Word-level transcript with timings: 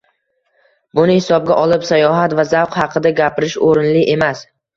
Buni 0.99 1.17
hisobga 1.19 1.57
olib, 1.65 1.85
sayohat 1.89 2.33
va 2.41 2.47
zavq 2.55 2.79
haqida 2.81 3.13
gapirish 3.21 3.61
o'rinli 3.69 4.03
emas 4.17 4.45